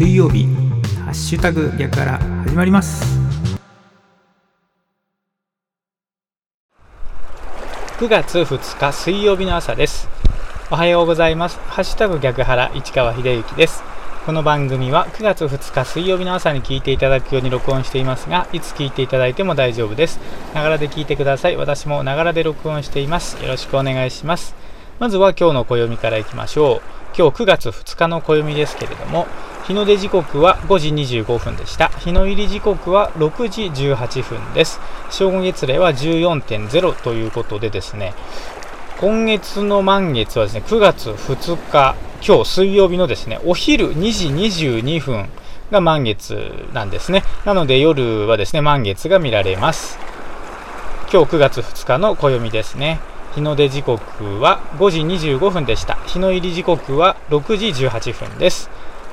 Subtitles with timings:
[0.00, 0.46] 水曜日
[1.04, 3.04] ハッシュタグ逆から始まります。
[7.98, 10.08] 9月2日水曜日の朝です。
[10.70, 11.58] おはようございます。
[11.66, 13.82] ハッシュタグ逆原市川秀幸です。
[14.24, 20.18] この番組は9月2日水曜日の朝に聞いていただくように録音していますがいつ聞いていただいても大丈夫です。
[20.54, 21.56] ながらで聞いてください。
[21.56, 23.36] 私もながらで録音しています。
[23.42, 24.54] よろしくお願いします。
[24.98, 27.00] まずは今日の暦からいきましょう。
[27.14, 29.26] 今日9月2日の暦ですけれども
[29.70, 31.90] 日の出時刻は5時25分でした。
[31.90, 34.80] 日の入り時刻は6時18分です。
[35.10, 38.12] 正午月齢は14.0ということでですね
[39.00, 41.94] 今月の満月はですね9月2日
[42.26, 44.28] 今日水曜日のですねお昼2時
[44.72, 45.28] 22分
[45.70, 47.22] が満月なんですね。
[47.44, 50.00] なので夜はですね満月が見られます。
[51.12, 52.98] 今日9月2日の暦ですね。
[53.36, 55.94] 日の出時刻は5時25分でした。
[56.06, 58.68] 日の入り時刻は6時18分です。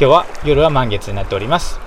[0.00, 1.78] 今日は夜は満月になっております。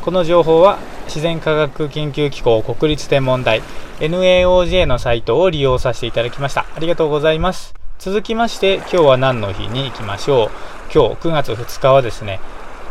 [0.00, 3.60] この情報は自然科学研究機構国立天文台
[4.00, 6.64] NAOJ のサイトを利用させていただきました。
[6.74, 7.74] ありがとうございます。
[7.98, 10.50] 続きまして今日は何の日に行きましょう。
[10.94, 12.40] 今日9月2日はですね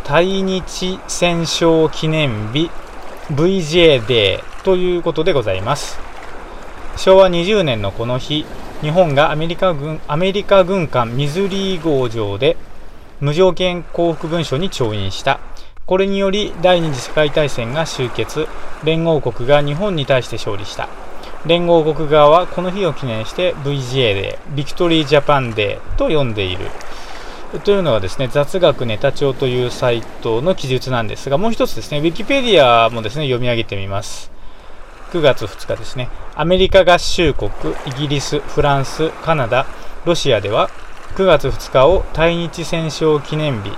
[0.04, 2.70] 対日戦勝記念日
[3.32, 6.00] VJ デーということでございます。
[6.98, 8.45] 昭和20年のこの日
[8.82, 12.58] 日本がアメリカ軍アメリカ軍艦ミズリー号上で
[13.22, 15.39] 無条件降伏文書に調印した。
[15.86, 18.47] これにより第二次世界大戦が終結。
[18.83, 20.89] 連合国が日本に対して勝利した。
[21.45, 26.66] 連合国側はこの日を記念して VGA でビクトリージャパンデーと呼んでいる。
[27.64, 34.31] というのはですね雑学ネタ帳というサイトの記述なんですがもう一つですねウィキペディアもですね読み上げてみます。
[35.11, 37.52] 9月2日ですね、アメリカ合衆国、
[37.86, 39.67] イギリス、フランス、カナダ、
[40.05, 40.69] ロシアでは
[41.16, 43.72] 9月2日を対日戦勝記念日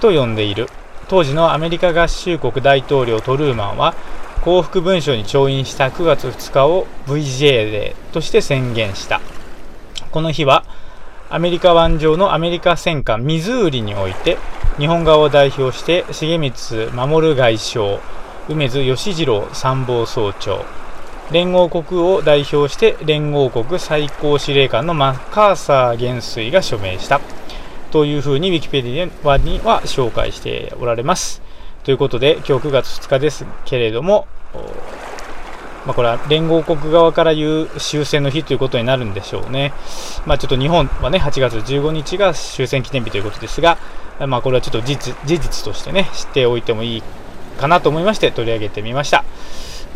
[0.00, 0.68] と呼んでいる。
[1.08, 3.94] 当時のアメリカ合衆国大統領トルーマンは
[4.42, 9.20] 幸福文書に調印した9月2日を VJ デーとして宣言した。
[10.10, 10.64] この日は
[11.28, 14.38] アメリカ湾上のアメリカ戦艦ミズーリにおいて
[14.78, 18.00] 日本側を代表して重光守外相
[18.48, 20.64] 梅津義次郎参謀総長
[21.32, 27.20] 連合国を代表して連合国最高司令官のマッカーサー元帥が署名した
[27.90, 31.42] というふうにウィキペディアには紹介しておられます。
[31.82, 34.26] ということで今日9月2日ですけれども、
[35.84, 39.72] まあ、これは連合国側から言う終戦の日ということになるんでしょうね。
[40.26, 43.78] まあ、ちょっと日本はね8月15日が終戦記念日ということですが、
[44.26, 47.02] まあ、これはちょっと事実としてね知っておいてもいい
[47.58, 49.24] かなと思いまして取り上げてみました。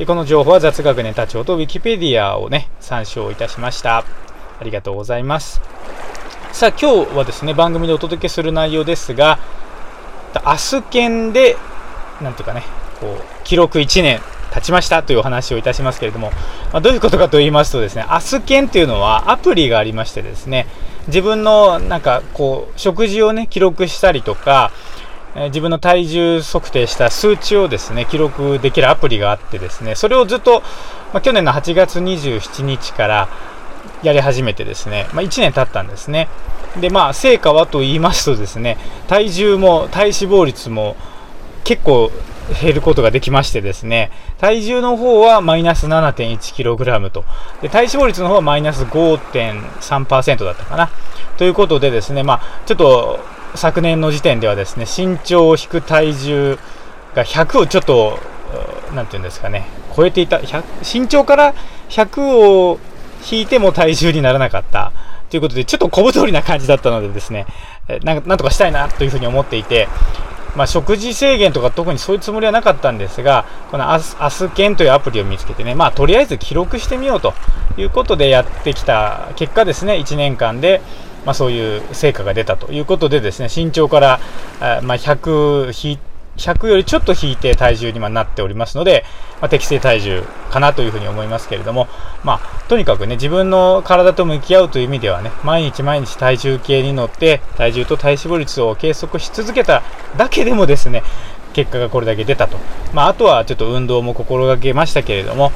[0.06, 3.98] この情報は雑学ネタ帳と Wikipedia をね、参照いたしました。
[3.98, 4.04] あ
[4.64, 5.60] りがとうございます。
[6.52, 9.38] さあ、今日はですね、番組でお届けする内容ですが、
[10.44, 11.56] 明日券で、
[12.22, 12.62] なんていうかね、
[12.98, 14.20] こう、記録1年
[14.52, 16.30] 経ちましたというお話をいたしますけれども、
[16.72, 20.66] まあ、どういうことかと言いますとですね、明日券っていうのはアプリがありましてですね、
[21.08, 24.70] 自分のなんかこう、食事をね、記録したりとか、
[25.40, 30.60] え自分の体重測定した数値をですね記録できるアプリがあってですねそれをずっと、
[31.12, 33.28] まあ、去年の8月27日から
[34.02, 36.28] やり始めてですね、まあ、1年経ったんですね。
[36.80, 38.78] でまあ成果はと言いますとですね
[39.08, 40.94] 体重も体脂肪率も
[41.64, 42.10] 結構
[42.62, 47.24] 減ることができましてですね体重の方はマイナス 7.1kg と。
[47.62, 50.90] で体脂肪率の方はマイナス5.3%だったかな。
[51.38, 53.20] ということでですねまあちょっと
[53.55, 56.59] 昨年の時点ではですね身長を引く体重
[57.15, 58.19] が100をちょっと
[58.94, 59.66] 何て言うんですかね
[59.97, 60.41] 超えていた
[60.83, 61.55] 身長から
[61.88, 62.78] 100を
[63.31, 64.93] 引いても体重にならなかった
[65.28, 67.47] ということでちょっと小太りな感じだったのでですね
[68.05, 69.88] なんとかしたいなというふうに思っていて
[70.56, 77.34] まあ、食事制限とか特にそういうつもりはなかったんですが、このアスアスケンというアプリを見つけてね、まあ、とりあえず記録してみようと
[77.77, 80.81] いうことでやってきた結果ですね、1年間で、
[81.25, 84.20] まあ、そういう成果が出たということでですね身長から、
[84.82, 85.70] まあ、100,
[86.37, 89.05] 100よりちょっと引いて体重になっておりますので、
[89.40, 91.88] まあ、適正体重かなというふうに思いますけれども、
[92.25, 99.82] まあ、とにかくね自分の体と向き合うという意味ではね毎日毎日体重計に乗って体重と体脂肪率を計測し続けた
[100.17, 101.02] だけでもですね
[101.52, 102.58] 結果がこれだけ出たと、
[102.94, 105.52] まあ、あとはちょっと運動も心がけましたけれども、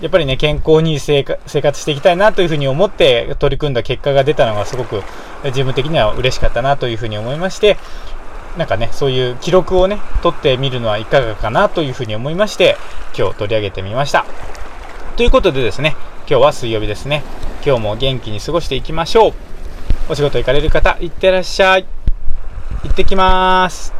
[0.00, 5.02] やっぱりね、健康に生活していきたいなというふうに思って取り組んだ結果が出たのがすごく
[5.44, 7.76] 自分的には嬉しかったなというふうに思いまして、
[8.56, 12.76] なんかね、そういう記録をね、取ってみるのはいかがかなというふうに思いまして、
[13.16, 14.24] 今日取り上げてみました。
[15.16, 15.96] ということでですね、
[16.28, 17.24] 今日は水曜日ですね。
[17.64, 19.32] 今日も元気に過ごしていきましょう。
[20.10, 21.86] お仕事行かれる方、いってらっしゃい。
[22.84, 23.97] 行ってきまーす。